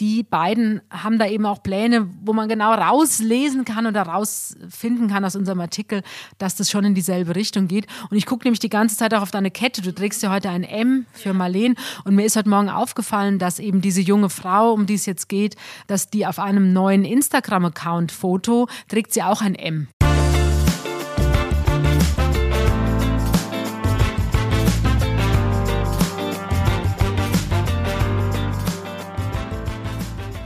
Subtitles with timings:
[0.00, 5.24] die beiden haben da eben auch Pläne, wo man genau rauslesen kann oder rausfinden kann
[5.24, 6.02] aus unserem Artikel,
[6.38, 7.86] dass das schon in dieselbe Richtung geht.
[8.10, 9.82] Und ich gucke nämlich die ganze Zeit auch auf deine Kette.
[9.82, 11.74] Du trägst ja heute ein M für Marleen.
[12.04, 15.28] Und mir ist heute Morgen aufgefallen, dass eben diese junge Frau, um die es jetzt
[15.28, 15.56] geht,
[15.88, 19.88] dass die auf einem neuen Instagram-Account-Foto trägt sie auch ein M.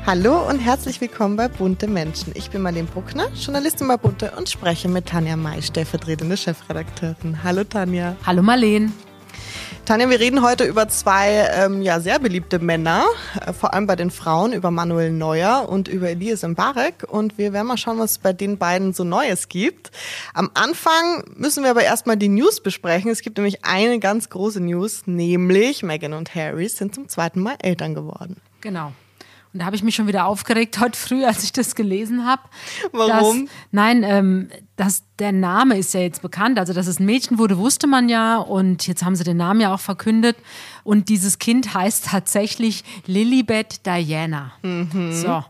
[0.04, 2.32] Hallo und herzlich willkommen bei Bunte Menschen.
[2.34, 7.44] Ich bin Marlene Bruckner, Journalistin bei Bunte und spreche mit Tanja May, stellvertretende Chefredakteurin.
[7.44, 8.16] Hallo Tanja.
[8.26, 8.90] Hallo Marlene.
[9.84, 13.04] Tanja, wir reden heute über zwei ähm, ja, sehr beliebte Männer,
[13.46, 17.06] äh, vor allem bei den Frauen, über Manuel Neuer und über Elias Mbarek.
[17.08, 19.92] Und wir werden mal schauen, was es bei den beiden so Neues gibt.
[20.34, 23.08] Am Anfang müssen wir aber erstmal die News besprechen.
[23.12, 27.54] Es gibt nämlich eine ganz große News, nämlich Meghan und Harry sind zum zweiten Mal
[27.62, 28.38] Eltern geworden.
[28.60, 28.92] Genau.
[29.52, 32.42] Und da habe ich mich schon wieder aufgeregt heute früh, als ich das gelesen habe.
[32.92, 33.46] Warum?
[33.46, 36.58] Dass, nein, ähm, dass der Name ist ja jetzt bekannt.
[36.58, 38.38] Also, dass es ein Mädchen wurde, wusste man ja.
[38.38, 40.36] Und jetzt haben sie den Namen ja auch verkündet.
[40.84, 44.52] Und dieses Kind heißt tatsächlich Lilibet Diana.
[44.62, 45.12] Mhm.
[45.12, 45.44] So.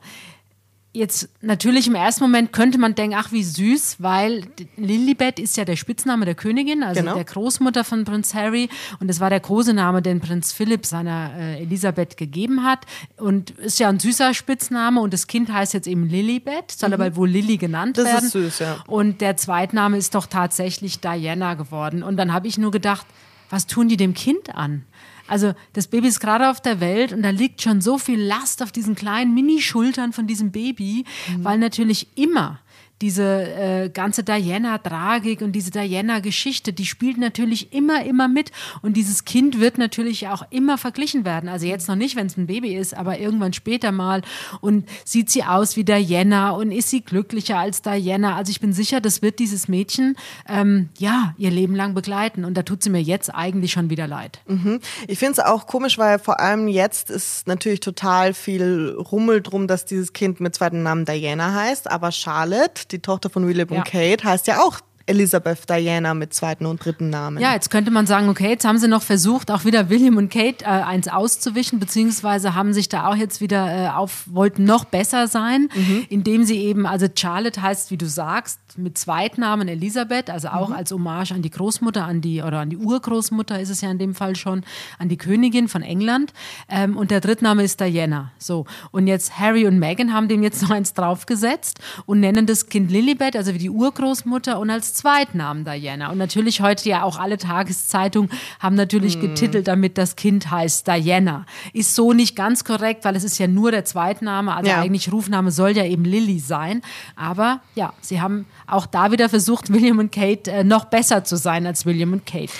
[0.94, 4.42] Jetzt natürlich im ersten Moment könnte man denken, ach wie süß, weil
[4.76, 7.14] Lilibet ist ja der Spitzname der Königin, also genau.
[7.14, 8.68] der Großmutter von Prinz Harry
[9.00, 12.84] und es war der Kosename, den Prinz Philipp seiner äh, Elisabeth gegeben hat
[13.16, 16.94] und ist ja ein süßer Spitzname und das Kind heißt jetzt eben Lilibet, soll mhm.
[16.94, 18.26] aber wohl Lilly genannt das werden.
[18.26, 18.84] Ist süß, ja.
[18.86, 23.06] Und der Zweitname ist doch tatsächlich Diana geworden und dann habe ich nur gedacht,
[23.52, 24.82] was tun die dem Kind an?
[25.28, 28.62] Also das Baby ist gerade auf der Welt und da liegt schon so viel Last
[28.62, 31.44] auf diesen kleinen Mini-Schultern von diesem Baby, mhm.
[31.44, 32.60] weil natürlich immer
[33.02, 38.52] diese äh, ganze Diana-Tragik und diese Diana-Geschichte, die spielt natürlich immer, immer mit.
[38.80, 41.48] Und dieses Kind wird natürlich auch immer verglichen werden.
[41.48, 44.22] Also jetzt noch nicht, wenn es ein Baby ist, aber irgendwann später mal.
[44.60, 48.36] Und sieht sie aus wie Diana und ist sie glücklicher als Diana?
[48.36, 50.16] Also ich bin sicher, das wird dieses Mädchen
[50.48, 52.44] ähm, ja ihr Leben lang begleiten.
[52.44, 54.40] Und da tut sie mir jetzt eigentlich schon wieder leid.
[54.46, 54.80] Mhm.
[55.08, 59.66] Ich finde es auch komisch, weil vor allem jetzt ist natürlich total viel Rummel drum,
[59.66, 61.90] dass dieses Kind mit zweiten Namen Diana heißt.
[61.90, 63.78] Aber Charlotte, die Tochter von William ja.
[63.78, 64.80] und Kate, heißt ja auch
[65.12, 67.38] Elizabeth Diana mit zweiten und dritten Namen.
[67.38, 70.30] Ja, jetzt könnte man sagen, okay, jetzt haben sie noch versucht, auch wieder William und
[70.30, 74.84] Kate äh, eins auszuwischen, beziehungsweise haben sich da auch jetzt wieder äh, auf, wollten noch
[74.84, 76.06] besser sein, mhm.
[76.08, 80.74] indem sie eben, also Charlotte heißt, wie du sagst, mit Zweitnamen Elisabeth, also auch mhm.
[80.74, 83.98] als Hommage an die Großmutter, an die oder an die Urgroßmutter ist es ja in
[83.98, 84.64] dem Fall schon,
[84.98, 86.32] an die Königin von England.
[86.68, 88.32] Ähm, und der Drittname ist Diana.
[88.38, 88.66] So.
[88.90, 92.90] Und jetzt Harry und Meghan haben dem jetzt noch eins draufgesetzt und nennen das Kind
[92.90, 96.12] Lilibet, also wie die Urgroßmutter, und als Zweitnamen Diana.
[96.12, 98.30] Und natürlich heute ja auch alle Tageszeitungen
[98.60, 99.22] haben natürlich mhm.
[99.22, 101.44] getitelt, damit das Kind heißt Diana.
[101.72, 104.80] Ist so nicht ganz korrekt, weil es ist ja nur der Zweitname, also ja.
[104.80, 106.82] eigentlich Rufname soll ja eben Lilly sein.
[107.16, 111.36] Aber ja, sie haben auch da wieder versucht, William und Kate äh, noch besser zu
[111.36, 112.52] sein als William und Kate.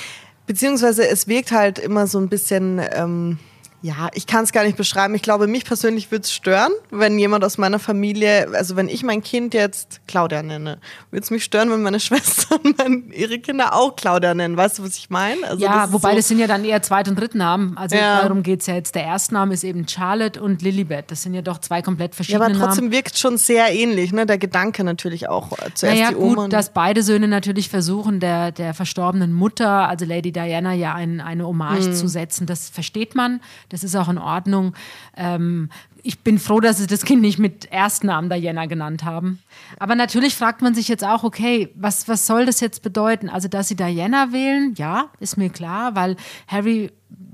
[0.48, 2.80] Beziehungsweise es wirkt halt immer so ein bisschen.
[2.92, 3.38] Ähm
[3.82, 5.14] ja, ich kann es gar nicht beschreiben.
[5.16, 9.02] Ich glaube, mich persönlich würde es stören, wenn jemand aus meiner Familie, also wenn ich
[9.02, 10.78] mein Kind jetzt Claudia nenne,
[11.10, 14.56] würde es mich stören, wenn meine Schwestern mein, ihre Kinder auch Claudia nennen.
[14.56, 15.48] Weißt du, was ich meine?
[15.48, 17.76] Also ja, wobei so das sind ja dann eher Zweit- und Drittnamen.
[17.76, 18.22] Also ja.
[18.22, 18.94] darum geht es ja jetzt.
[18.94, 21.10] Der Erstname ist eben Charlotte und Lilibet.
[21.10, 22.54] Das sind ja doch zwei komplett verschiedene Namen.
[22.54, 22.94] Ja, aber trotzdem Namen.
[22.94, 24.26] wirkt schon sehr ähnlich, ne?
[24.26, 25.50] Der Gedanke natürlich auch.
[25.58, 26.44] Äh, zuerst naja, die Oma.
[26.44, 31.20] gut, dass beide Söhne natürlich versuchen, der, der verstorbenen Mutter, also Lady Diana, ja ein,
[31.20, 31.94] eine Hommage mhm.
[31.94, 32.46] zu setzen.
[32.46, 33.40] Das versteht man.
[33.72, 34.74] Das ist auch in Ordnung.
[35.16, 35.70] Ähm,
[36.02, 39.38] ich bin froh, dass sie das Kind nicht mit Erstnamen Diana genannt haben.
[39.78, 43.28] Aber natürlich fragt man sich jetzt auch, okay, was, was soll das jetzt bedeuten?
[43.28, 46.16] Also, dass sie Diana wählen, ja, ist mir klar, weil
[46.46, 46.90] Harry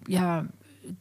[0.06, 0.44] ja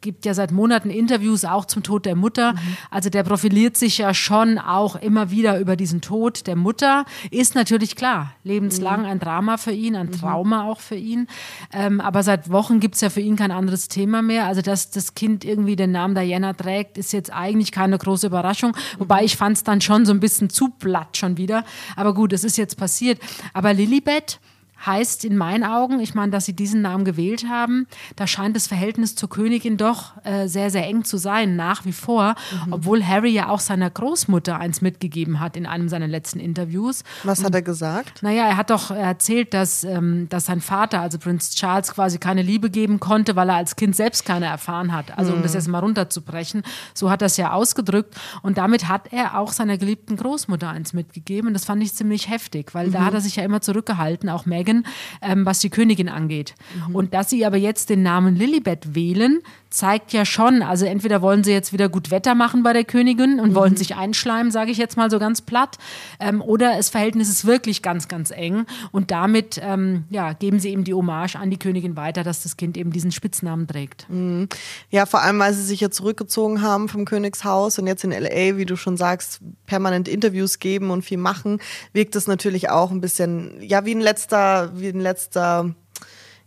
[0.02, 2.54] gibt ja seit Monaten Interviews auch zum Tod der Mutter.
[2.54, 2.78] Mhm.
[2.92, 7.06] Also der profiliert sich ja schon auch immer wieder über diesen Tod der Mutter.
[7.32, 9.08] Ist natürlich klar, lebenslang mhm.
[9.08, 10.12] ein Drama für ihn, ein mhm.
[10.14, 11.28] Trauma auch für ihn.
[11.74, 14.46] Ähm, aber seit Wochen gibt es ja für ihn kein anderes Thema mehr.
[14.46, 18.76] Also dass das Kind irgendwie den Namen Diana trägt, ist jetzt eigentlich keine große Überraschung.
[18.98, 21.64] Wobei ich fand es dann schon so ein bisschen zu platt schon wieder.
[21.96, 23.20] Aber gut, es ist jetzt passiert.
[23.54, 24.40] Aber Lilibet,
[24.86, 28.68] heißt in meinen Augen, ich meine, dass sie diesen Namen gewählt haben, da scheint das
[28.68, 32.36] Verhältnis zur Königin doch äh, sehr, sehr eng zu sein, nach wie vor,
[32.66, 32.74] mhm.
[32.74, 37.04] obwohl Harry ja auch seiner Großmutter eins mitgegeben hat in einem seiner letzten Interviews.
[37.24, 38.22] Was hat er gesagt?
[38.22, 42.42] Naja, er hat doch erzählt, dass, ähm, dass sein Vater, also Prinz Charles, quasi keine
[42.42, 45.18] Liebe geben konnte, weil er als Kind selbst keine erfahren hat.
[45.18, 45.58] Also um das mhm.
[45.58, 46.64] jetzt mal runterzubrechen,
[46.94, 48.16] so hat er es ja ausgedrückt.
[48.44, 51.48] Und damit hat er auch seiner geliebten Großmutter eins mitgegeben.
[51.48, 52.92] Und das fand ich ziemlich heftig, weil mhm.
[52.92, 54.84] da hat er sich ja immer zurückgehalten, auch Meg Megan,
[55.22, 56.56] ähm, was die Königin angeht.
[56.88, 56.96] Mhm.
[56.96, 61.44] Und dass sie aber jetzt den Namen Lilibet wählen, zeigt ja schon, also entweder wollen
[61.44, 63.56] sie jetzt wieder gut Wetter machen bei der Königin und mhm.
[63.56, 65.78] wollen sich einschleimen, sage ich jetzt mal so ganz platt,
[66.20, 70.70] ähm, oder das Verhältnis ist wirklich ganz, ganz eng und damit ähm, ja, geben sie
[70.70, 74.10] eben die Hommage an die Königin weiter, dass das Kind eben diesen Spitznamen trägt.
[74.10, 74.48] Mhm.
[74.90, 78.58] Ja, vor allem, weil sie sich ja zurückgezogen haben vom Königshaus und jetzt in L.A.,
[78.58, 81.60] wie du schon sagst, permanent Interviews geben und viel machen,
[81.94, 85.74] wirkt es natürlich auch ein bisschen, ja, wie ein letzter, wie ein letzter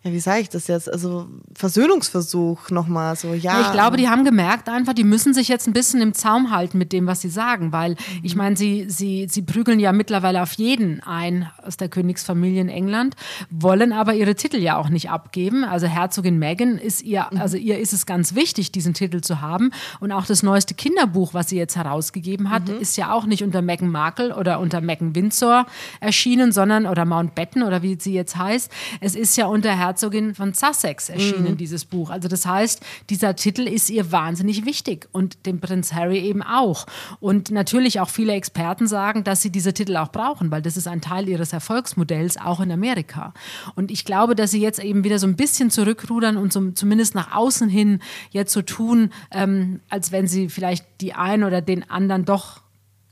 [0.03, 0.91] ja, wie sage ich das jetzt?
[0.91, 3.61] Also Versöhnungsversuch nochmal so, ja.
[3.61, 6.79] Ich glaube, die haben gemerkt einfach, die müssen sich jetzt ein bisschen im Zaum halten
[6.79, 10.55] mit dem, was sie sagen, weil ich meine, sie, sie, sie prügeln ja mittlerweile auf
[10.55, 13.15] jeden ein aus der Königsfamilie in England,
[13.51, 15.65] wollen aber ihre Titel ja auch nicht abgeben.
[15.65, 19.71] Also Herzogin Meghan ist ihr, also ihr ist es ganz wichtig, diesen Titel zu haben.
[20.01, 22.81] Und auch das neueste Kinderbuch, was sie jetzt herausgegeben hat, mhm.
[22.81, 25.67] ist ja auch nicht unter Meghan Markle oder unter Meghan Windsor
[26.01, 28.73] erschienen, sondern oder Mountbatten oder wie sie jetzt heißt.
[29.03, 31.57] Es ist ja unter Herzogin Herzogin von Sussex erschienen, mhm.
[31.57, 32.11] dieses Buch.
[32.11, 36.87] Also das heißt, dieser Titel ist ihr wahnsinnig wichtig und dem Prinz Harry eben auch.
[37.19, 40.87] Und natürlich auch viele Experten sagen, dass sie diese Titel auch brauchen, weil das ist
[40.87, 43.35] ein Teil ihres Erfolgsmodells, auch in Amerika.
[43.75, 47.17] Und ich glaube, dass sie jetzt eben wieder so ein bisschen zurückrudern und so, zumindest
[47.17, 48.01] nach außen hin
[48.31, 52.63] jetzt so tun, ähm, als wenn sie vielleicht die einen oder den anderen doch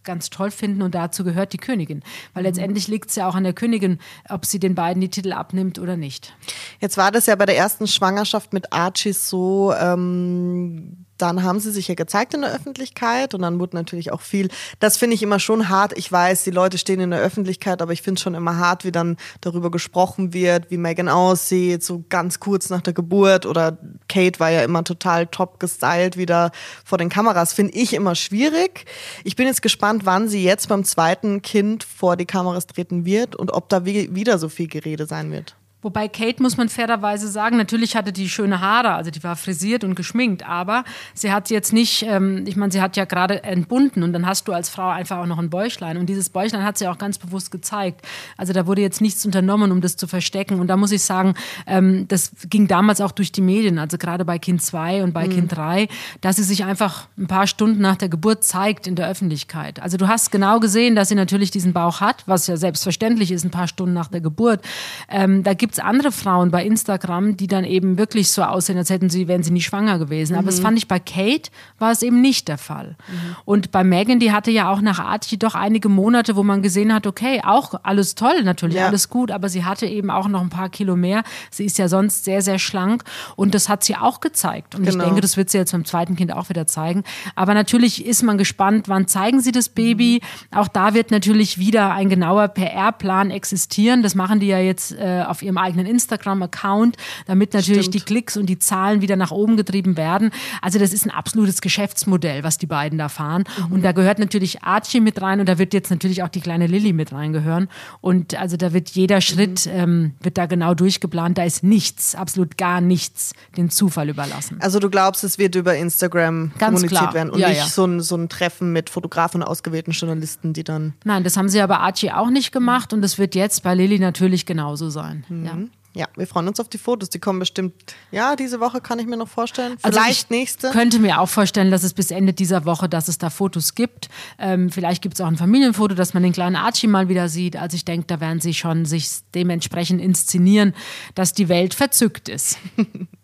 [0.08, 2.02] ganz toll finden und dazu gehört die Königin.
[2.32, 2.48] Weil mhm.
[2.48, 5.78] letztendlich liegt es ja auch an der Königin, ob sie den beiden die Titel abnimmt
[5.78, 6.34] oder nicht.
[6.80, 11.72] Jetzt war das ja bei der ersten Schwangerschaft mit Archie so, ähm, dann haben sie
[11.72, 14.48] sich ja gezeigt in der Öffentlichkeit und dann wurde natürlich auch viel,
[14.80, 15.96] das finde ich immer schon hart.
[15.96, 18.84] Ich weiß, die Leute stehen in der Öffentlichkeit, aber ich finde es schon immer hart,
[18.84, 23.78] wie dann darüber gesprochen wird, wie Megan aussieht, so ganz kurz nach der Geburt oder
[24.08, 26.50] Kate war ja immer total top gestylt wieder
[26.84, 27.52] vor den Kameras.
[27.52, 28.86] Finde ich immer schwierig.
[29.24, 33.36] Ich bin jetzt gespannt, wann sie jetzt beim zweiten Kind vor die Kameras treten wird
[33.36, 35.56] und ob da wieder so viel Gerede sein wird.
[35.80, 39.84] Wobei Kate, muss man fairerweise sagen, natürlich hatte die schöne Haare, also die war frisiert
[39.84, 40.82] und geschminkt, aber
[41.14, 44.48] sie hat jetzt nicht, ähm, ich meine, sie hat ja gerade entbunden und dann hast
[44.48, 47.18] du als Frau einfach auch noch ein Bäuchlein und dieses Bäuchlein hat sie auch ganz
[47.18, 48.04] bewusst gezeigt.
[48.36, 51.34] Also da wurde jetzt nichts unternommen, um das zu verstecken und da muss ich sagen,
[51.68, 55.26] ähm, das ging damals auch durch die Medien, also gerade bei Kind 2 und bei
[55.26, 55.32] mhm.
[55.32, 55.88] Kind 3,
[56.20, 59.80] dass sie sich einfach ein paar Stunden nach der Geburt zeigt in der Öffentlichkeit.
[59.80, 63.44] Also du hast genau gesehen, dass sie natürlich diesen Bauch hat, was ja selbstverständlich ist,
[63.44, 64.60] ein paar Stunden nach der Geburt.
[65.08, 68.90] Ähm, da gibt es andere Frauen bei Instagram, die dann eben wirklich so aussehen, als
[68.90, 70.34] hätten sie, wären sie nie schwanger gewesen.
[70.34, 70.46] Aber mhm.
[70.46, 72.96] das fand ich bei Kate war es eben nicht der Fall.
[73.08, 73.36] Mhm.
[73.44, 76.92] Und bei Megan, die hatte ja auch nach Archie doch einige Monate, wo man gesehen
[76.92, 78.86] hat, okay, auch alles toll, natürlich ja.
[78.86, 81.22] alles gut, aber sie hatte eben auch noch ein paar Kilo mehr.
[81.50, 83.04] Sie ist ja sonst sehr, sehr schlank
[83.36, 84.74] und das hat sie auch gezeigt.
[84.74, 84.98] Und genau.
[84.98, 87.04] ich denke, das wird sie jetzt beim zweiten Kind auch wieder zeigen.
[87.34, 90.20] Aber natürlich ist man gespannt, wann zeigen sie das Baby.
[90.22, 90.58] Mhm.
[90.58, 94.02] Auch da wird natürlich wieder ein genauer PR-Plan existieren.
[94.02, 96.96] Das machen die ja jetzt äh, auf ihrem eigenen Instagram-Account,
[97.26, 97.94] damit natürlich Stimmt.
[97.94, 100.30] die Klicks und die Zahlen wieder nach oben getrieben werden.
[100.62, 103.44] Also das ist ein absolutes Geschäftsmodell, was die beiden da fahren.
[103.66, 103.72] Mhm.
[103.72, 106.66] Und da gehört natürlich Archie mit rein und da wird jetzt natürlich auch die kleine
[106.66, 107.68] Lilly mit reingehören.
[108.00, 109.72] Und also da wird jeder Schritt, mhm.
[109.72, 111.38] ähm, wird da genau durchgeplant.
[111.38, 114.58] Da ist nichts, absolut gar nichts den Zufall überlassen.
[114.60, 117.14] Also du glaubst, es wird über Instagram Ganz kommuniziert klar.
[117.14, 117.66] werden und ja, nicht ja.
[117.66, 120.94] So, ein, so ein Treffen mit Fotografen und ausgewählten Journalisten, die dann...
[121.04, 123.98] Nein, das haben sie aber Archie auch nicht gemacht und das wird jetzt bei Lilly
[123.98, 125.24] natürlich genauso sein.
[125.28, 125.44] Mhm.
[125.44, 125.47] Ja.
[125.94, 127.08] Ja, wir freuen uns auf die Fotos.
[127.10, 127.74] Die kommen bestimmt,
[128.12, 129.78] ja, diese Woche kann ich mir noch vorstellen.
[129.82, 130.70] Also vielleicht also nächste.
[130.70, 134.08] könnte mir auch vorstellen, dass es bis Ende dieser Woche, dass es da Fotos gibt.
[134.38, 137.56] Ähm, vielleicht gibt es auch ein Familienfoto, dass man den kleinen Archie mal wieder sieht.
[137.56, 140.74] Also ich denke, da werden sie schon sich dementsprechend inszenieren,
[141.14, 142.58] dass die Welt verzückt ist.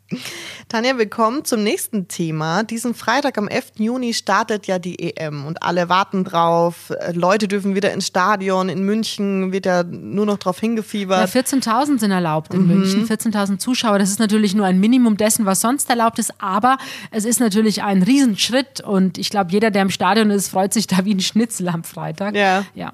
[0.69, 2.63] Tanja, willkommen zum nächsten Thema.
[2.63, 3.73] Diesen Freitag am 11.
[3.79, 6.93] Juni startet ja die EM und alle warten drauf.
[7.15, 8.69] Leute dürfen wieder ins Stadion.
[8.69, 11.35] In München wird ja nur noch drauf hingefiebert.
[11.35, 12.67] Ja, 14.000 sind erlaubt in mhm.
[12.67, 13.09] München.
[13.09, 13.99] 14.000 Zuschauer.
[13.99, 16.35] Das ist natürlich nur ein Minimum dessen, was sonst erlaubt ist.
[16.39, 16.77] Aber
[17.11, 20.87] es ist natürlich ein Riesenschritt und ich glaube, jeder, der im Stadion ist, freut sich
[20.87, 22.35] da wie ein Schnitzel am Freitag.
[22.35, 22.67] Ja.
[22.75, 22.93] ja.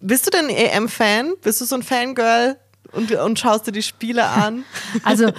[0.00, 1.32] Bist du denn EM-Fan?
[1.42, 2.56] Bist du so ein Fangirl?
[2.92, 4.64] Und, und schaust dir die Spiele an?
[5.02, 5.32] Also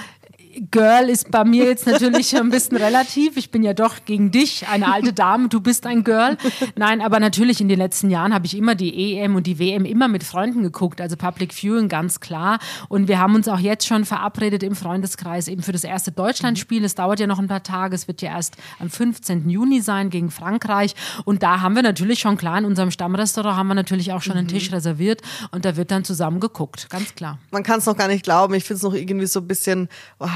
[0.72, 3.38] Girl ist bei mir jetzt natürlich ein bisschen relativ.
[3.38, 6.38] Ich bin ja doch gegen dich, eine alte Dame, du bist ein Girl.
[6.76, 9.86] Nein, aber natürlich in den letzten Jahren habe ich immer die EM und die WM
[9.86, 12.60] immer mit Freunden geguckt, also Public Viewing ganz klar.
[12.90, 16.84] Und wir haben uns auch jetzt schon verabredet im Freundeskreis eben für das erste Deutschlandspiel.
[16.86, 19.50] Es dauert ja noch ein paar Tage, es wird ja erst am 15.
[19.50, 20.96] Juni sein gegen Frankreich.
[21.26, 24.38] Und da haben wir natürlich schon klar in unserem Stammrestaurant haben wir natürlich auch schon
[24.38, 25.22] einen Tisch reserviert
[25.52, 27.40] und da wird dann zusammen geguckt, ganz klar.
[27.52, 28.54] Man kann es noch gar nicht glauben.
[28.54, 30.28] Ich finde es noch irgendwie so ein bisschen, oh,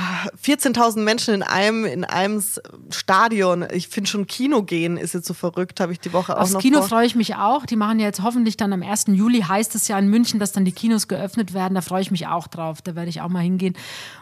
[0.43, 2.43] 14.000 Menschen in einem, in einem
[2.89, 3.65] Stadion.
[3.71, 6.53] Ich finde schon Kino gehen ist jetzt so verrückt, habe ich die Woche auch Aufs
[6.53, 7.65] noch Kino freue ich mich auch.
[7.65, 9.05] Die machen ja jetzt hoffentlich dann am 1.
[9.07, 11.75] Juli, heißt es ja in München, dass dann die Kinos geöffnet werden.
[11.75, 12.81] Da freue ich mich auch drauf.
[12.81, 13.75] Da werde ich auch mal hingehen.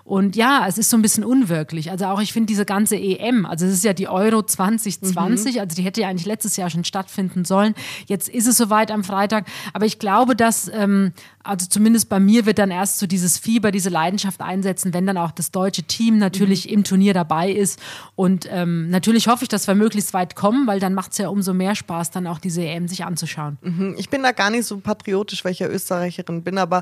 [0.03, 1.91] Und ja, es ist so ein bisschen unwirklich.
[1.91, 5.61] Also auch ich finde diese ganze EM, also es ist ja die Euro 2020, mhm.
[5.61, 7.75] also die hätte ja eigentlich letztes Jahr schon stattfinden sollen.
[8.07, 9.45] Jetzt ist es soweit am Freitag.
[9.73, 13.71] Aber ich glaube, dass, ähm, also zumindest bei mir wird dann erst so dieses Fieber,
[13.71, 16.73] diese Leidenschaft einsetzen, wenn dann auch das deutsche Team natürlich mhm.
[16.73, 17.79] im Turnier dabei ist.
[18.15, 21.29] Und ähm, natürlich hoffe ich, dass wir möglichst weit kommen, weil dann macht es ja
[21.29, 23.57] umso mehr Spaß, dann auch diese EM sich anzuschauen.
[23.61, 23.95] Mhm.
[23.97, 26.81] Ich bin da gar nicht so patriotisch, weil ich ja Österreicherin bin, aber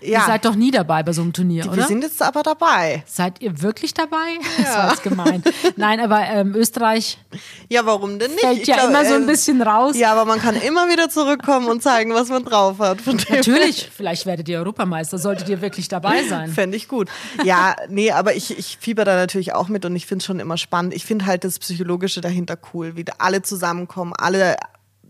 [0.00, 0.20] ja.
[0.20, 1.76] Ihr seid doch nie dabei bei so einem Turnier, oder?
[1.76, 3.02] Wir sind jetzt aber dabei.
[3.06, 4.38] Seid ihr wirklich dabei?
[4.58, 4.64] Ja.
[4.74, 5.42] Das war jetzt gemein.
[5.76, 7.18] Nein, aber ähm, Österreich.
[7.68, 8.40] Ja, warum denn nicht?
[8.40, 9.96] Fällt ich ja glaub, immer so ein äh, bisschen raus.
[9.96, 12.98] Ja, aber man kann immer wieder zurückkommen und zeigen, was man drauf hat.
[13.30, 16.50] Natürlich, vielleicht werdet ihr Europameister, solltet ihr wirklich dabei sein.
[16.50, 17.08] Fände ich gut.
[17.44, 20.40] Ja, nee, aber ich, ich fieber da natürlich auch mit und ich finde es schon
[20.40, 20.94] immer spannend.
[20.94, 24.56] Ich finde halt das Psychologische dahinter cool, wie alle zusammenkommen, alle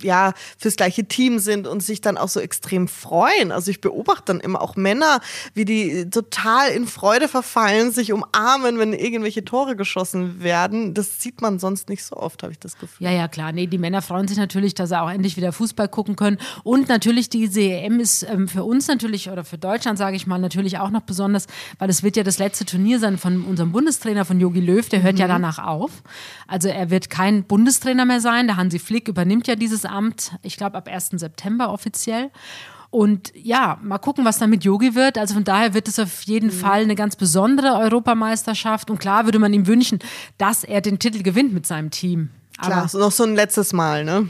[0.03, 3.53] ja fürs gleiche Team sind und sich dann auch so extrem freuen.
[3.53, 5.21] Also ich beobachte dann immer auch Männer,
[5.55, 10.95] wie die total in Freude verfallen, sich umarmen, wenn irgendwelche Tore geschossen werden.
[10.95, 13.07] Das sieht man sonst nicht so oft, habe ich das Gefühl.
[13.07, 13.53] Ja, ja, klar.
[13.53, 16.39] Nee, die Männer freuen sich natürlich, dass sie auch endlich wieder Fußball gucken können.
[16.63, 20.39] Und natürlich die EM ist ähm, für uns natürlich oder für Deutschland, sage ich mal,
[20.39, 21.47] natürlich auch noch besonders,
[21.79, 24.89] weil es wird ja das letzte Turnier sein von unserem Bundestrainer, von Jogi Löw.
[24.89, 25.21] Der hört mhm.
[25.21, 25.91] ja danach auf.
[26.47, 28.47] Also er wird kein Bundestrainer mehr sein.
[28.47, 31.11] Der Hansi Flick übernimmt ja dieses Amt, ich glaube, ab 1.
[31.13, 32.31] September offiziell.
[32.91, 35.19] Und ja, mal gucken, was dann mit Yogi wird.
[35.19, 36.53] Also von daher wird es auf jeden mhm.
[36.53, 38.89] Fall eine ganz besondere Europameisterschaft.
[38.89, 39.99] Und klar würde man ihm wünschen,
[40.39, 42.31] dass er den Titel gewinnt mit seinem Team.
[42.61, 44.29] Klar, Aber noch so ein letztes Mal, ne?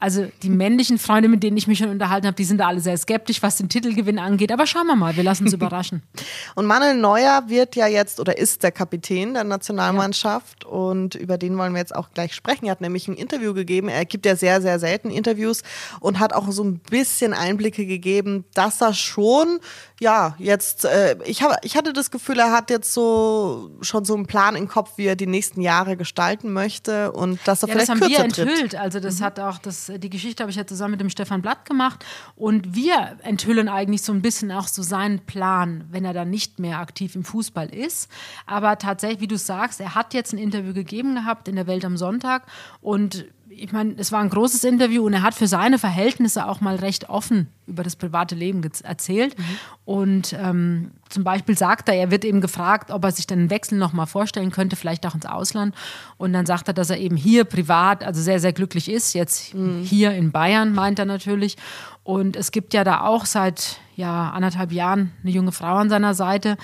[0.00, 2.80] Also die männlichen Freunde, mit denen ich mich schon unterhalten habe, die sind da alle
[2.80, 4.52] sehr skeptisch, was den Titelgewinn angeht.
[4.52, 6.02] Aber schauen wir mal, wir lassen uns überraschen.
[6.54, 10.70] Und Manuel Neuer wird ja jetzt oder ist der Kapitän der Nationalmannschaft ja.
[10.70, 12.66] und über den wollen wir jetzt auch gleich sprechen.
[12.66, 13.88] Er hat nämlich ein Interview gegeben.
[13.88, 15.62] Er gibt ja sehr, sehr selten Interviews
[15.98, 19.58] und hat auch so ein bisschen Einblicke gegeben, dass er schon
[20.00, 24.14] ja, jetzt, äh, ich, hab, ich hatte das Gefühl, er hat jetzt so schon so
[24.14, 27.74] einen Plan im Kopf, wie er die nächsten Jahre gestalten möchte und dass er ja,
[27.74, 28.74] vielleicht das haben wir enthüllt.
[28.76, 29.24] Also das mhm.
[29.24, 32.04] hat auch, das, die Geschichte habe ich ja zusammen mit dem Stefan Blatt gemacht
[32.36, 36.60] und wir enthüllen eigentlich so ein bisschen auch so seinen Plan, wenn er dann nicht
[36.60, 38.08] mehr aktiv im Fußball ist.
[38.46, 41.84] Aber tatsächlich, wie du sagst, er hat jetzt ein Interview gegeben gehabt in der Welt
[41.84, 42.44] am Sonntag
[42.80, 46.60] und ich meine, es war ein großes Interview und er hat für seine Verhältnisse auch
[46.60, 49.38] mal recht offen über das private Leben erzählt.
[49.38, 49.44] Mhm.
[49.84, 53.78] Und ähm, zum Beispiel sagt er, er wird eben gefragt, ob er sich den Wechsel
[53.78, 55.74] noch mal vorstellen könnte, vielleicht auch ins Ausland.
[56.16, 59.14] Und dann sagt er, dass er eben hier privat, also sehr, sehr glücklich ist.
[59.14, 59.82] Jetzt mhm.
[59.82, 61.56] hier in Bayern, meint er natürlich.
[62.04, 66.14] Und es gibt ja da auch seit ja, anderthalb Jahren eine junge Frau an seiner
[66.14, 66.56] Seite.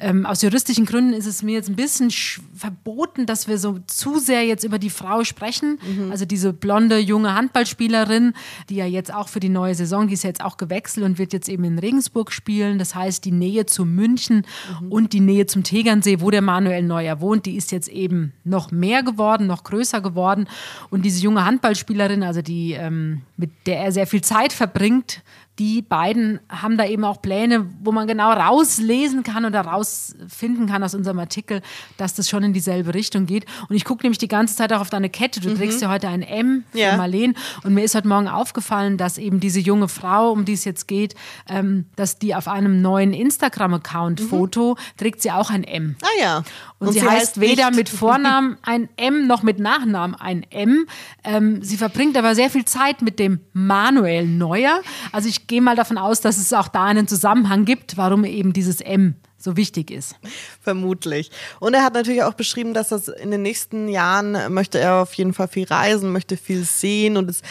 [0.00, 4.18] Ähm, aus juristischen Gründen ist es mir jetzt ein bisschen verboten, dass wir so zu
[4.18, 5.78] sehr jetzt über die Frau sprechen.
[5.86, 6.10] Mhm.
[6.10, 8.34] Also diese blonde junge Handballspielerin,
[8.68, 11.32] die ja jetzt auch für die neue Saison, die ist jetzt auch gewechselt und wird
[11.32, 12.80] jetzt eben in Regensburg spielen.
[12.80, 14.46] Das heißt, die Nähe zu München
[14.80, 14.92] mhm.
[14.92, 18.70] und die Nähe zum Tegernsee, wo der Manuel Neuer wohnt, die ist jetzt eben noch
[18.70, 20.48] mehr geworden, noch größer geworden.
[20.90, 25.22] Und diese junge Handballspielerin, also die, ähm, mit der er sehr viel Zeit verbringt,
[25.60, 30.82] die beiden haben da eben auch Pläne, wo man genau rauslesen kann oder rausfinden kann
[30.82, 31.60] aus unserem Artikel,
[31.98, 33.44] dass das schon in dieselbe Richtung geht.
[33.68, 35.38] Und ich gucke nämlich die ganze Zeit auch auf deine Kette.
[35.38, 35.56] Du mhm.
[35.56, 36.96] trägst ja heute ein M für ja.
[36.96, 37.36] Marleen.
[37.62, 40.88] Und mir ist heute Morgen aufgefallen, dass eben diese junge Frau, um die es jetzt
[40.88, 41.14] geht,
[41.46, 44.96] ähm, dass die auf einem neuen Instagram-Account-Foto mhm.
[44.96, 45.94] trägt sie auch ein M.
[46.00, 46.42] Ah ja.
[46.80, 50.44] Und, Und sie, sie, heißt, heißt weder mit Vornamen ein M noch mit Nachnamen ein
[50.50, 50.86] M.
[51.22, 54.80] Ähm, sie verbringt aber sehr viel Zeit mit dem Manuel Neuer.
[55.12, 58.54] Also ich gehe mal davon aus, dass es auch da einen Zusammenhang gibt, warum eben
[58.54, 60.16] dieses M so wichtig ist.
[60.60, 61.30] Vermutlich.
[61.60, 65.14] Und er hat natürlich auch beschrieben, dass das in den nächsten Jahren möchte er auf
[65.14, 67.16] jeden Fall viel reisen, möchte viel sehen.
[67.16, 67.42] Und es,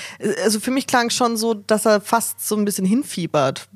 [0.43, 3.67] also für mich klang schon so, dass er fast so ein bisschen hinfiebert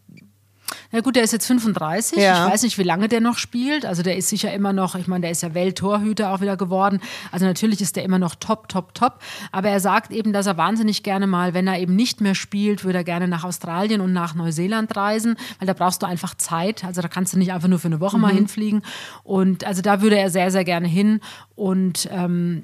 [0.92, 2.18] na gut, der ist jetzt 35.
[2.18, 2.46] Ja.
[2.46, 3.86] Ich weiß nicht, wie lange der noch spielt.
[3.86, 7.00] Also der ist sicher immer noch, ich meine, der ist ja Welttorhüter auch wieder geworden.
[7.32, 9.20] Also natürlich ist der immer noch top, top, top.
[9.51, 12.84] Aber er sagt eben, dass er wahnsinnig gerne mal, wenn er eben nicht mehr spielt,
[12.84, 16.84] würde er gerne nach Australien und nach Neuseeland reisen, weil da brauchst du einfach Zeit.
[16.84, 18.22] Also da kannst du nicht einfach nur für eine Woche mhm.
[18.22, 18.82] mal hinfliegen.
[19.24, 21.20] Und also da würde er sehr, sehr gerne hin.
[21.56, 22.63] Und ähm,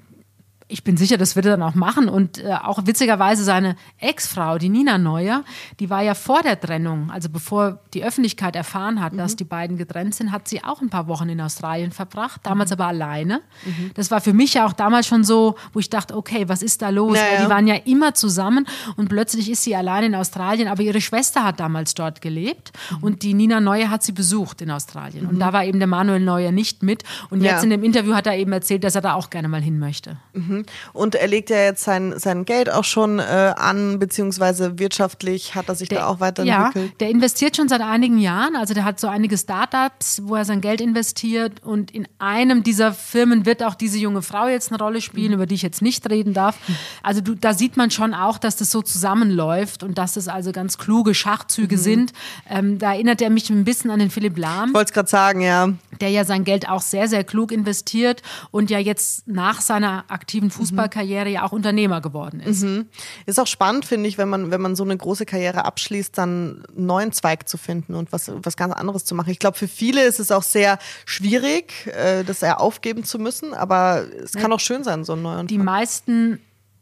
[0.71, 2.07] ich bin sicher, das wird er dann auch machen.
[2.07, 5.43] Und äh, auch witzigerweise seine Ex-Frau, die Nina Neuer,
[5.79, 9.17] die war ja vor der Trennung, also bevor die Öffentlichkeit erfahren hat, mhm.
[9.17, 12.69] dass die beiden getrennt sind, hat sie auch ein paar Wochen in Australien verbracht, damals
[12.69, 12.75] mhm.
[12.75, 13.41] aber alleine.
[13.65, 13.91] Mhm.
[13.95, 16.83] Das war für mich ja auch damals schon so, wo ich dachte, okay, was ist
[16.83, 17.13] da los?
[17.13, 17.25] Naja.
[17.31, 21.01] Weil die waren ja immer zusammen und plötzlich ist sie allein in Australien, aber ihre
[21.01, 23.03] Schwester hat damals dort gelebt mhm.
[23.03, 25.25] und die Nina Neuer hat sie besucht in Australien.
[25.25, 25.39] Und mhm.
[25.39, 27.03] da war eben der Manuel Neuer nicht mit.
[27.31, 27.63] Und jetzt ja.
[27.63, 30.17] in dem Interview hat er eben erzählt, dass er da auch gerne mal hin möchte.
[30.33, 30.58] Mhm.
[30.93, 35.69] Und er legt ja jetzt sein, sein Geld auch schon äh, an, beziehungsweise wirtschaftlich hat
[35.69, 36.91] er sich der, da auch weiterentwickelt.
[36.91, 38.55] Ja, der investiert schon seit einigen Jahren.
[38.55, 41.63] Also der hat so einige Startups, wo er sein Geld investiert.
[41.63, 45.33] Und in einem dieser Firmen wird auch diese junge Frau jetzt eine Rolle spielen, mhm.
[45.35, 46.57] über die ich jetzt nicht reden darf.
[47.03, 50.51] Also du, da sieht man schon auch, dass das so zusammenläuft und dass das also
[50.51, 51.81] ganz kluge Schachzüge mhm.
[51.81, 52.13] sind.
[52.49, 54.69] Ähm, da erinnert er mich ein bisschen an den Philipp Lahm.
[54.69, 55.69] Ich wollte es gerade sagen, ja.
[56.01, 60.48] Der ja sein Geld auch sehr, sehr klug investiert und ja jetzt nach seiner aktiven
[60.49, 62.63] aktiven Fußballkarriere ja auch Unternehmer geworden ist.
[62.63, 62.87] Mhm.
[63.25, 66.63] Ist auch spannend, finde ich, wenn man, wenn man so eine große Karriere abschließt, dann
[66.75, 69.29] einen neuen Zweig zu finden und was, was ganz anderes zu machen.
[69.29, 73.53] Ich glaube, für viele ist es auch sehr schwierig, äh, das eher aufgeben zu müssen,
[73.53, 75.47] aber es kann auch schön sein, so einen neuen.
[75.47, 76.39] Die meisten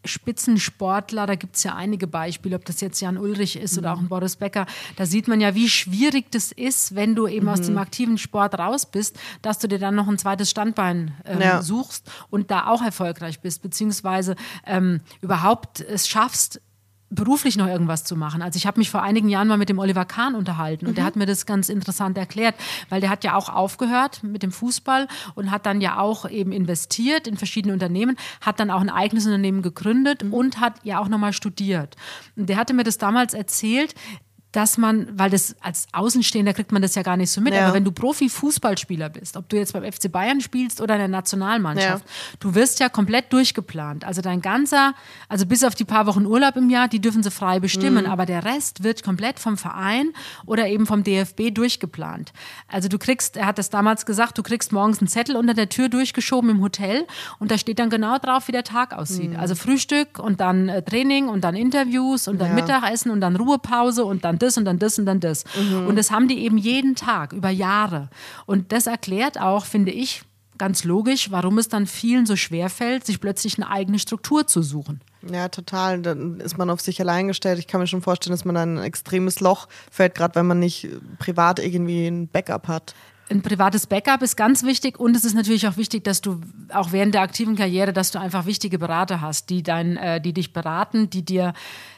[0.07, 3.79] Spitzensportler, da gibt es ja einige Beispiele, ob das jetzt Jan Ulrich ist mhm.
[3.79, 7.27] oder auch ein Boris Becker, da sieht man ja, wie schwierig das ist, wenn du
[7.27, 7.51] eben mhm.
[7.51, 11.41] aus dem aktiven Sport raus bist, dass du dir dann noch ein zweites Standbein ähm,
[11.41, 11.61] ja.
[11.61, 14.35] suchst und da auch erfolgreich bist, beziehungsweise
[14.65, 16.61] ähm, überhaupt es schaffst,
[17.09, 18.41] beruflich noch irgendwas zu machen.
[18.41, 20.95] Also ich habe mich vor einigen Jahren mal mit dem Oliver Kahn unterhalten und mhm.
[20.95, 22.55] der hat mir das ganz interessant erklärt,
[22.89, 26.51] weil der hat ja auch aufgehört mit dem Fußball und hat dann ja auch eben
[26.51, 30.33] investiert in verschiedene Unternehmen, hat dann auch ein eigenes Unternehmen gegründet mhm.
[30.33, 31.95] und hat ja auch nochmal studiert.
[32.35, 33.95] Und der hatte mir das damals erzählt,
[34.53, 37.65] dass man, weil das als Außenstehender kriegt man das ja gar nicht so mit, ja.
[37.65, 41.07] aber wenn du Profi-Fußballspieler bist, ob du jetzt beim FC Bayern spielst oder in der
[41.09, 42.37] Nationalmannschaft, ja.
[42.39, 44.05] du wirst ja komplett durchgeplant.
[44.05, 44.93] Also dein ganzer,
[45.27, 48.11] also bis auf die paar Wochen Urlaub im Jahr, die dürfen sie frei bestimmen, mhm.
[48.11, 50.13] aber der Rest wird komplett vom Verein
[50.45, 52.31] oder eben vom DFB durchgeplant.
[52.67, 55.67] Also du kriegst, er hat das damals gesagt, du kriegst morgens einen Zettel unter der
[55.67, 57.05] Tür durchgeschoben im Hotel
[57.39, 59.31] und da steht dann genau drauf, wie der Tag aussieht.
[59.31, 59.39] Mhm.
[59.39, 62.55] Also Frühstück und dann äh, Training und dann Interviews und dann ja.
[62.55, 65.43] Mittagessen und dann Ruhepause und dann das und dann das und dann das.
[65.55, 65.87] Mhm.
[65.87, 68.09] Und das haben die eben jeden Tag über Jahre.
[68.45, 70.23] Und das erklärt auch, finde ich,
[70.57, 74.61] ganz logisch, warum es dann vielen so schwer fällt, sich plötzlich eine eigene Struktur zu
[74.61, 75.01] suchen.
[75.31, 76.01] Ja, total.
[76.01, 77.59] Dann ist man auf sich allein gestellt.
[77.59, 80.59] Ich kann mir schon vorstellen, dass man dann ein extremes Loch fällt, gerade wenn man
[80.59, 80.87] nicht
[81.19, 82.95] privat irgendwie ein Backup hat.
[83.29, 86.39] Ein privates Backup ist ganz wichtig und es ist natürlich auch wichtig, dass du
[86.73, 90.31] auch während der aktiven Karriere, dass du einfach wichtige Berater hast, die dein, äh, die
[90.31, 91.53] dich beraten, die dir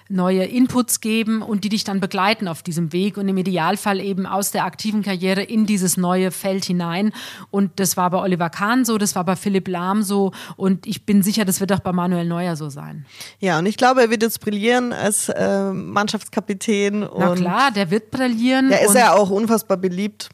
[0.10, 4.26] neue Inputs geben und die dich dann begleiten auf diesem Weg und im Idealfall eben
[4.26, 7.14] aus der aktiven Karriere in dieses neue Feld hinein.
[7.52, 11.06] Und das war bei Oliver Kahn so, das war bei Philipp Lahm so und ich
[11.06, 13.06] bin sicher, das wird auch bei Manuel Neuer so sein.
[13.40, 17.08] Ja, und ich glaube, er wird jetzt brillieren als äh, Mannschaftskapitän.
[17.18, 18.70] Na klar, der wird brillieren.
[18.70, 20.30] Der ist ja auch unfassbar beliebt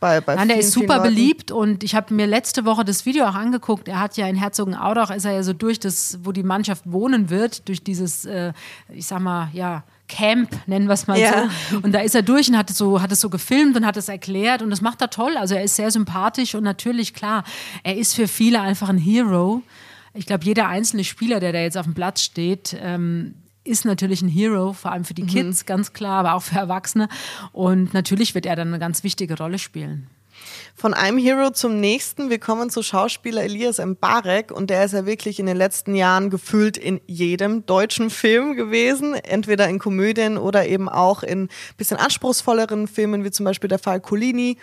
[0.00, 3.26] bei, bei Nein, der ist super beliebt und ich habe mir letzte Woche das Video
[3.26, 3.86] auch angeguckt.
[3.86, 7.28] Er hat ja in Herzogenaurach, ist er ja so durch das, wo die Mannschaft wohnen
[7.28, 8.52] wird, durch dieses, äh,
[8.88, 11.48] ich sag mal, ja, Camp, nennen wir es mal ja.
[11.70, 11.76] so.
[11.78, 13.96] Und da ist er durch und hat es, so, hat es so gefilmt und hat
[13.96, 15.36] es erklärt und das macht er toll.
[15.36, 17.44] Also er ist sehr sympathisch und natürlich, klar,
[17.84, 19.62] er ist für viele einfach ein Hero.
[20.14, 23.34] Ich glaube, jeder einzelne Spieler, der da jetzt auf dem Platz steht, ähm,
[23.70, 25.28] ist natürlich ein Hero, vor allem für die mhm.
[25.28, 27.08] Kids, ganz klar, aber auch für Erwachsene.
[27.52, 30.08] Und natürlich wird er dann eine ganz wichtige Rolle spielen.
[30.74, 32.30] Von einem Hero zum nächsten.
[32.30, 36.30] Wir kommen zu Schauspieler Elias Mbarek und der ist ja wirklich in den letzten Jahren
[36.30, 42.88] gefühlt in jedem deutschen Film gewesen, entweder in Komödien oder eben auch in bisschen anspruchsvolleren
[42.88, 44.56] Filmen, wie zum Beispiel der Fall Colini.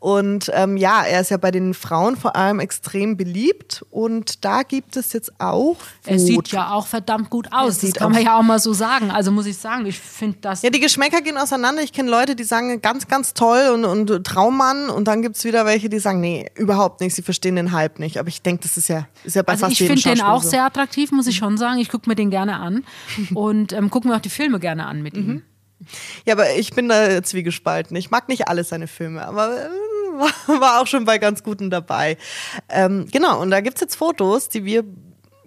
[0.00, 4.62] Und ähm, ja, er ist ja bei den Frauen vor allem extrem beliebt und da
[4.62, 5.76] gibt es jetzt auch.
[6.04, 7.78] Er sieht ja auch verdammt gut aus.
[7.78, 9.10] Das kann man ja auch mal so sagen.
[9.10, 10.62] Also muss ich sagen, ich finde das.
[10.62, 11.82] Ja, die Geschmäcker gehen auseinander.
[11.82, 15.44] Ich kenne Leute, die sagen ganz, ganz toll und, und Traummann und dann gibt es
[15.44, 18.18] wieder welche, die sagen, nee, überhaupt nicht, sie verstehen den Hype nicht.
[18.18, 20.42] Aber ich denke, das ist ja, ist ja bei also fast ich finde den auch
[20.42, 20.50] so.
[20.50, 21.78] sehr attraktiv, muss ich schon sagen.
[21.78, 22.84] Ich gucke mir den gerne an
[23.34, 25.26] und ähm, gucke mir auch die Filme gerne an mit ihm.
[25.26, 25.42] Mhm.
[26.24, 27.96] Ja, aber ich bin da zwiegespalten.
[27.96, 29.68] Ich mag nicht alle seine Filme, aber äh,
[30.60, 32.16] war auch schon bei ganz guten dabei.
[32.68, 34.84] Ähm, genau, und da gibt es jetzt Fotos, die wir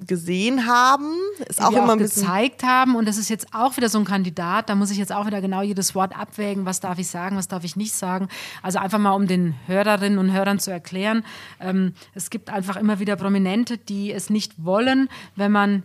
[0.05, 1.15] gesehen haben,
[1.47, 2.95] ist auch immer auch ein bisschen gezeigt haben.
[2.95, 5.41] Und das ist jetzt auch wieder so ein Kandidat, da muss ich jetzt auch wieder
[5.41, 8.27] genau jedes Wort abwägen, was darf ich sagen, was darf ich nicht sagen.
[8.61, 11.23] Also einfach mal um den Hörerinnen und Hörern zu erklären,
[11.59, 15.83] ähm, es gibt einfach immer wieder Prominente, die es nicht wollen, wenn man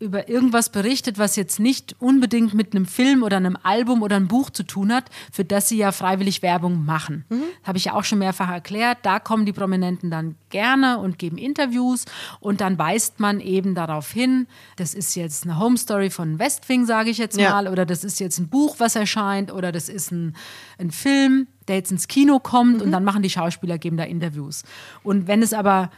[0.00, 4.28] über irgendwas berichtet, was jetzt nicht unbedingt mit einem Film oder einem Album oder einem
[4.28, 7.26] Buch zu tun hat, für das sie ja freiwillig Werbung machen.
[7.28, 7.42] Mhm.
[7.62, 8.98] Habe ich ja auch schon mehrfach erklärt.
[9.02, 12.06] Da kommen die Prominenten dann gerne und geben Interviews
[12.40, 16.86] und dann weist man eben darauf hin, das ist jetzt eine Home Story von Westwing,
[16.86, 17.50] sage ich jetzt ja.
[17.50, 20.34] mal, oder das ist jetzt ein Buch, was erscheint, oder das ist ein,
[20.78, 22.82] ein Film der jetzt ins Kino kommt mhm.
[22.82, 24.64] und dann machen die Schauspieler, geben da Interviews.
[25.04, 25.90] Und wenn es aber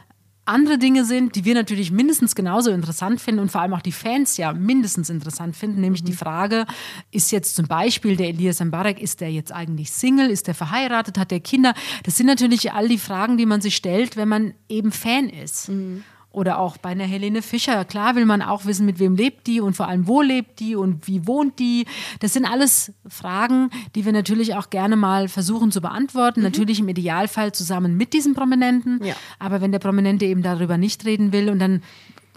[0.44, 3.92] andere Dinge sind, die wir natürlich mindestens genauso interessant finden und vor allem auch die
[3.92, 6.06] Fans ja mindestens interessant finden, nämlich mhm.
[6.06, 6.66] die Frage,
[7.12, 11.16] ist jetzt zum Beispiel der Elias Mbarek, ist der jetzt eigentlich Single, ist der verheiratet,
[11.16, 11.74] hat der Kinder?
[12.02, 15.68] Das sind natürlich all die Fragen, die man sich stellt, wenn man eben Fan ist.
[15.68, 16.02] Mhm.
[16.32, 17.84] Oder auch bei einer Helene Fischer.
[17.84, 20.74] Klar will man auch wissen, mit wem lebt die und vor allem wo lebt die
[20.74, 21.84] und wie wohnt die.
[22.20, 26.40] Das sind alles Fragen, die wir natürlich auch gerne mal versuchen zu beantworten.
[26.40, 26.44] Mhm.
[26.44, 29.04] Natürlich im Idealfall zusammen mit diesem Prominenten.
[29.04, 29.14] Ja.
[29.38, 31.82] Aber wenn der Prominente eben darüber nicht reden will und dann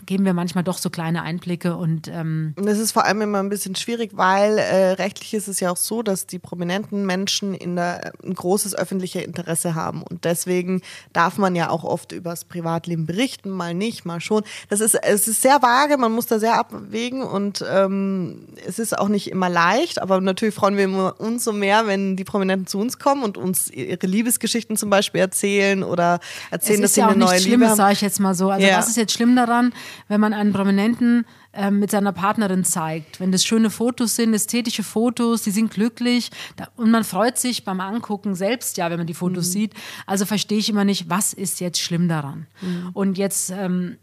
[0.06, 3.50] geben wir manchmal doch so kleine Einblicke und ähm das ist vor allem immer ein
[3.50, 7.76] bisschen schwierig, weil äh, rechtlich ist es ja auch so, dass die prominenten Menschen in
[7.76, 10.82] der, ein großes öffentliches Interesse haben und deswegen
[11.14, 14.44] darf man ja auch oft über das Privatleben berichten, mal nicht, mal schon.
[14.70, 18.98] Das ist es ist sehr vage, man muss da sehr abwägen und ähm, es ist
[18.98, 22.80] auch nicht immer leicht, aber natürlich freuen wir uns so mehr, wenn die Prominenten zu
[22.80, 26.20] uns kommen und uns ihre Liebesgeschichten zum Beispiel erzählen oder
[26.52, 27.76] erzählen, dass sie ja eine neue Liebe haben.
[27.76, 28.50] sage ich jetzt mal so.
[28.50, 28.78] Also ja.
[28.78, 29.74] was ist jetzt schlimm daran?
[30.08, 33.20] Wenn man einen Prominenten äh, mit seiner Partnerin zeigt.
[33.20, 37.64] Wenn das schöne Fotos sind, ästhetische Fotos, die sind glücklich da, und man freut sich
[37.64, 39.52] beim Angucken selbst ja, wenn man die Fotos mhm.
[39.52, 39.74] sieht.
[40.06, 42.48] Also verstehe ich immer nicht, was ist jetzt schlimm daran?
[42.62, 42.90] Mhm.
[42.94, 43.98] Und jetzt ähm,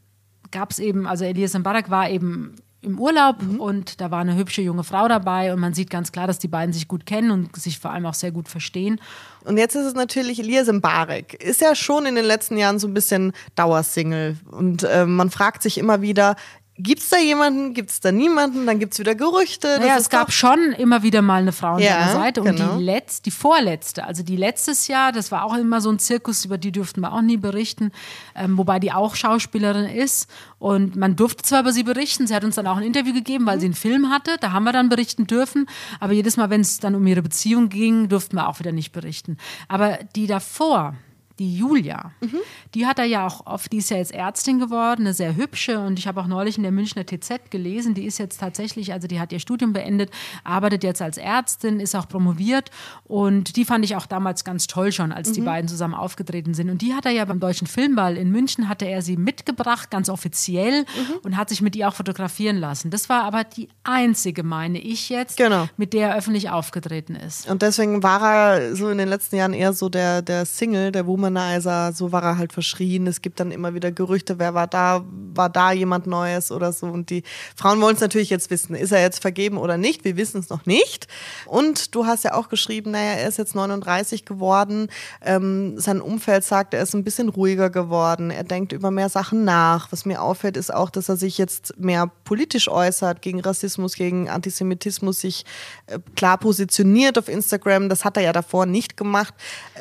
[0.50, 3.60] gab es eben, also Elias Mbarak war eben im Urlaub mhm.
[3.60, 6.48] und da war eine hübsche junge Frau dabei und man sieht ganz klar, dass die
[6.48, 9.00] beiden sich gut kennen und sich vor allem auch sehr gut verstehen.
[9.44, 11.34] Und jetzt ist es natürlich Elias Mbarek.
[11.42, 15.62] Ist ja schon in den letzten Jahren so ein bisschen Dauersingle und äh, man fragt
[15.62, 16.36] sich immer wieder,
[16.82, 19.80] Gibt es da jemanden, gibt es da niemanden, dann gibt es wieder Gerüchte.
[19.86, 22.40] Ja, es gab schon immer wieder mal eine Frau an ja, seiner Seite.
[22.42, 22.76] Und genau.
[22.76, 26.44] die, Letz-, die vorletzte, also die letztes Jahr, das war auch immer so ein Zirkus,
[26.44, 27.92] über die dürften wir auch nie berichten,
[28.34, 30.28] ähm, wobei die auch Schauspielerin ist.
[30.58, 33.46] Und man durfte zwar über sie berichten, sie hat uns dann auch ein Interview gegeben,
[33.46, 35.66] weil sie einen Film hatte, da haben wir dann berichten dürfen.
[36.00, 38.92] Aber jedes Mal, wenn es dann um ihre Beziehung ging, durften wir auch wieder nicht
[38.92, 39.36] berichten.
[39.68, 40.94] Aber die davor,
[41.38, 42.38] die Julia, mhm.
[42.74, 45.78] die hat er ja auch oft, die ist ja jetzt Ärztin geworden, eine sehr hübsche
[45.78, 49.08] und ich habe auch neulich in der Münchner TZ gelesen, die ist jetzt tatsächlich, also
[49.08, 50.10] die hat ihr Studium beendet,
[50.44, 52.70] arbeitet jetzt als Ärztin, ist auch promoviert
[53.04, 55.34] und die fand ich auch damals ganz toll schon, als mhm.
[55.34, 58.68] die beiden zusammen aufgetreten sind und die hat er ja beim Deutschen Filmball in München,
[58.68, 61.18] hatte er sie mitgebracht, ganz offiziell mhm.
[61.24, 62.90] und hat sich mit ihr auch fotografieren lassen.
[62.90, 65.68] Das war aber die einzige, meine ich jetzt, genau.
[65.76, 67.48] mit der er öffentlich aufgetreten ist.
[67.48, 71.06] Und deswegen war er so in den letzten Jahren eher so der, der Single, der
[71.06, 73.06] Woman Womanizer, so war er halt verschrien.
[73.06, 75.04] Es gibt dann immer wieder Gerüchte, wer war da,
[75.34, 76.86] war da jemand Neues oder so.
[76.86, 77.22] Und die
[77.56, 80.04] Frauen wollen es natürlich jetzt wissen, ist er jetzt vergeben oder nicht?
[80.04, 81.06] Wir wissen es noch nicht.
[81.46, 84.88] Und du hast ja auch geschrieben, naja, er ist jetzt 39 geworden.
[85.22, 88.30] Ähm, sein Umfeld sagt, er ist ein bisschen ruhiger geworden.
[88.30, 89.92] Er denkt über mehr Sachen nach.
[89.92, 94.28] Was mir auffällt, ist auch, dass er sich jetzt mehr politisch äußert gegen Rassismus, gegen
[94.28, 95.44] Antisemitismus, sich
[95.86, 97.88] äh, klar positioniert auf Instagram.
[97.88, 99.34] Das hat er ja davor nicht gemacht.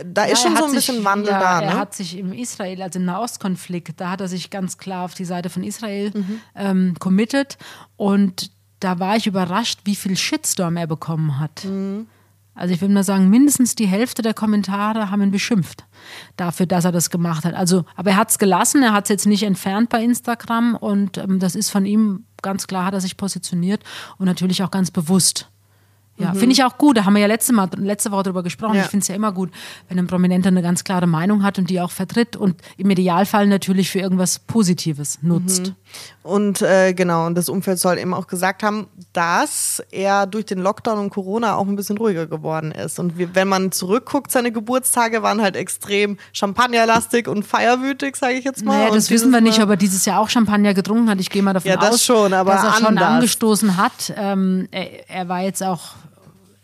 [0.06, 1.62] Da ja, ist schon so ein bisschen Wandel ja, da.
[1.62, 1.68] Ne?
[1.68, 5.14] Er hat sich im Israel, also im Nahostkonflikt, da hat er sich ganz klar auf
[5.14, 6.42] die Seite von Israel mhm.
[6.56, 7.58] ähm, committed.
[7.98, 11.66] Und da war ich überrascht, wie viel Shitstorm er bekommen hat.
[11.66, 12.08] Mhm.
[12.54, 15.86] Also ich würde mal sagen, mindestens die Hälfte der Kommentare haben ihn beschimpft
[16.36, 17.54] dafür, dass er das gemacht hat.
[17.54, 21.18] Also, aber er hat es gelassen, er hat es jetzt nicht entfernt bei Instagram und
[21.18, 23.84] ähm, das ist von ihm ganz klar, hat er sich positioniert
[24.18, 25.50] und natürlich auch ganz bewusst.
[26.18, 26.38] Ja, mhm.
[26.38, 26.98] finde ich auch gut.
[26.98, 28.76] Da haben wir ja letzte, Mal, letzte Woche drüber gesprochen.
[28.76, 28.84] Ja.
[28.84, 29.50] Ich finde es ja immer gut,
[29.90, 33.48] wenn ein Prominenter eine ganz klare Meinung hat und die auch vertritt und im Idealfall
[33.48, 35.68] natürlich für irgendwas Positives nutzt.
[35.68, 35.76] Mhm.
[36.24, 40.60] Und äh, genau, und das Umfeld soll eben auch gesagt haben, dass er durch den
[40.60, 43.00] Lockdown und Corona auch ein bisschen ruhiger geworden ist.
[43.00, 48.46] Und wie, wenn man zurückguckt, seine Geburtstage waren halt extrem champagnerlastig und feierwütig, sage ich
[48.46, 48.78] jetzt mal.
[48.78, 51.20] Naja, das wissen wir nicht, ob er dieses Jahr auch Champagner getrunken hat.
[51.20, 52.88] Ich gehe mal davon ja, das aus, schon, aber dass er anders.
[52.88, 54.14] schon angestoßen hat.
[54.16, 55.96] Ähm, er, er war jetzt auch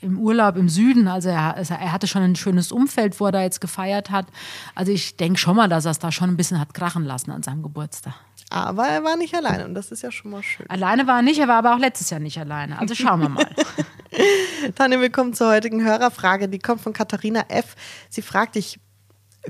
[0.01, 1.07] im Urlaub im Süden.
[1.07, 4.27] Also er, also er, hatte schon ein schönes Umfeld, wo er da jetzt gefeiert hat.
[4.75, 7.31] Also ich denke schon mal, dass er es da schon ein bisschen hat krachen lassen
[7.31, 8.13] an seinem Geburtstag.
[8.49, 10.69] Aber er war nicht alleine und das ist ja schon mal schön.
[10.69, 12.79] Alleine war er nicht, er war aber auch letztes Jahr nicht alleine.
[12.79, 13.45] Also schauen wir mal.
[14.75, 16.47] Tanja, wir kommen zur heutigen Hörerfrage.
[16.47, 17.75] Die kommt von Katharina F.
[18.10, 18.79] Sie fragt dich,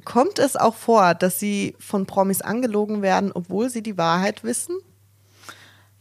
[0.03, 4.75] kommt es auch vor, dass sie von Promis angelogen werden, obwohl sie die Wahrheit wissen?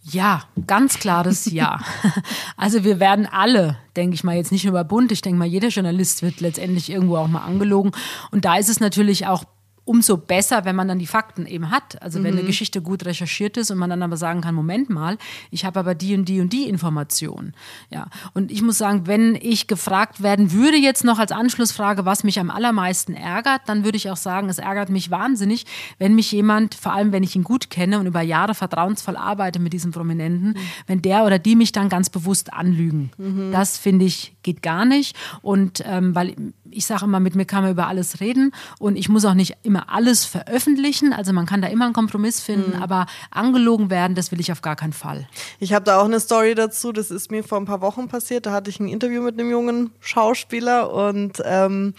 [0.08, 1.80] Ja, ganz klares Ja.
[2.56, 5.46] Also wir werden alle, denke ich mal, jetzt nicht nur bei Bund, ich denke mal,
[5.46, 7.92] jeder Journalist wird letztendlich irgendwo auch mal angelogen.
[8.30, 9.44] Und da ist es natürlich auch
[9.87, 12.03] umso besser, wenn man dann die Fakten eben hat.
[12.03, 12.40] Also wenn Mhm.
[12.40, 15.16] eine Geschichte gut recherchiert ist und man dann aber sagen kann, Moment mal,
[15.51, 17.55] ich habe aber die und die und die Information.
[17.90, 18.09] Ja.
[18.35, 22.38] Und ich muss sagen, wenn ich gefragt werden würde jetzt noch als Anschlussfrage, was mich
[22.40, 25.64] am allermeisten ärgert, dann würde ich auch sagen, es ärgert mich wahnsinnig,
[25.99, 29.61] wenn mich jemand, vor allem wenn ich ihn gut kenne und über Jahre vertrauensvoll arbeite
[29.61, 30.57] mit diesem Prominenten,
[30.88, 33.11] wenn der oder die mich dann ganz bewusst anlügen.
[33.53, 35.16] Das finde ich geht gar nicht.
[35.42, 36.35] Und ähm, weil
[36.70, 39.57] ich sage immer, mit mir kann man über alles reden und ich muss auch nicht
[39.62, 41.12] immer alles veröffentlichen.
[41.12, 44.62] Also man kann da immer einen Kompromiss finden, aber angelogen werden, das will ich auf
[44.62, 45.28] gar keinen Fall.
[45.58, 46.92] Ich habe da auch eine Story dazu.
[46.92, 48.46] Das ist mir vor ein paar Wochen passiert.
[48.46, 51.94] Da hatte ich ein Interview mit einem jungen Schauspieler und ähm,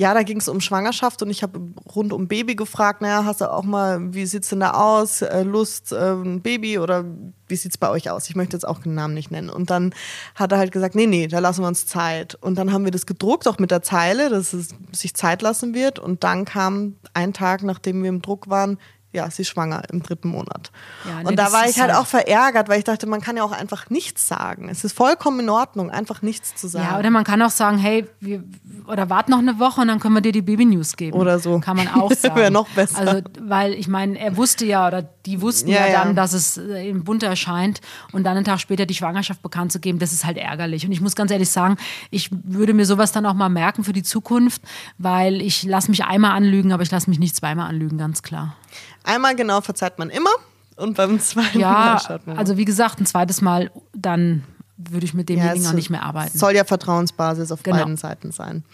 [0.00, 1.60] ja, da ging es um Schwangerschaft und ich habe
[1.94, 5.20] rund um Baby gefragt, naja, hast du auch mal, wie sieht's denn da aus?
[5.20, 7.04] Äh, Lust, äh, ein Baby oder
[7.48, 8.30] wie sieht's bei euch aus?
[8.30, 9.50] Ich möchte jetzt auch den Namen nicht nennen.
[9.50, 9.94] Und dann
[10.34, 12.34] hat er halt gesagt, nee, nee, da lassen wir uns Zeit.
[12.36, 15.74] Und dann haben wir das gedruckt, auch mit der Zeile, dass es sich Zeit lassen
[15.74, 15.98] wird.
[15.98, 18.78] Und dann kam ein Tag, nachdem wir im Druck waren,
[19.12, 20.70] ja, sie ist schwanger im dritten Monat.
[21.04, 23.36] Ja, nee, und da war ich halt halt- auch verärgert, weil ich dachte, man kann
[23.36, 24.68] ja auch einfach nichts sagen.
[24.68, 26.86] Es ist vollkommen in Ordnung, einfach nichts zu sagen.
[26.92, 28.44] Ja, oder man kann auch sagen, hey, wir,
[28.86, 31.16] oder wart noch eine Woche und dann können wir dir die Baby-News geben.
[31.18, 31.58] Oder so.
[31.60, 32.36] Kann man auch sagen.
[32.36, 32.98] Wäre noch besser.
[32.98, 36.04] Also, weil ich meine, er wusste ja, oder die wussten Ja, ja, ja.
[36.04, 37.80] dann, dass es äh, im Bund erscheint
[38.12, 40.86] und dann einen Tag später die Schwangerschaft bekannt zu geben, das ist halt ärgerlich.
[40.86, 41.76] Und ich muss ganz ehrlich sagen,
[42.10, 44.62] ich würde mir sowas dann auch mal merken für die Zukunft,
[44.98, 48.56] weil ich lasse mich einmal anlügen, aber ich lasse mich nicht zweimal anlügen, ganz klar.
[49.04, 50.30] Einmal genau verzeiht man immer
[50.76, 52.38] und beim zweiten Mal Ja, schaut man.
[52.38, 54.44] also wie gesagt, ein zweites Mal, dann
[54.88, 56.36] würde ich mit demjenigen es auch nicht mehr arbeiten.
[56.38, 57.78] Soll ja Vertrauensbasis auf Genau.
[57.78, 58.64] beiden Seiten sein.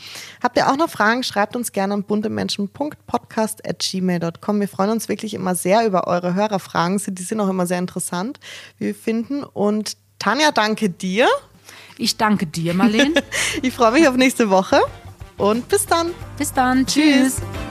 [0.43, 1.23] Habt ihr auch noch Fragen?
[1.23, 4.61] Schreibt uns gerne an buntemenschen.podcast.gmail.com.
[4.61, 7.01] Wir freuen uns wirklich immer sehr über eure Hörerfragen.
[7.09, 8.39] Die sind auch immer sehr interessant,
[8.79, 9.43] wie wir finden.
[9.43, 11.29] Und Tanja, danke dir.
[11.99, 13.23] Ich danke dir, Marlene.
[13.63, 14.81] Ich freue mich auf nächste Woche
[15.39, 16.09] und bis dann.
[16.39, 16.87] Bis dann.
[16.87, 17.37] Tschüss.
[17.37, 17.66] Tschüss.